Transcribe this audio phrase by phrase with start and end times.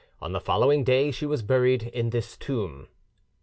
[0.19, 2.87] On the day following she was buried in this tomb."